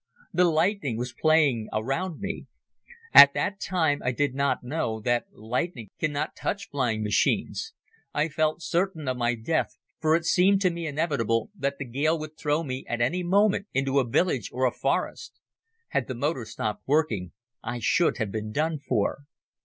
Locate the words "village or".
14.09-14.65